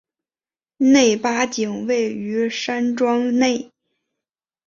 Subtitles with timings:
[0.77, 3.69] 内八景位于山庄内。